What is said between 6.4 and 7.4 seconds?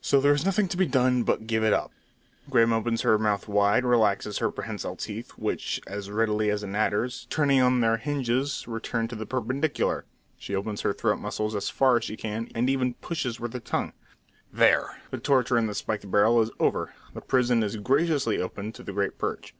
as an adder's,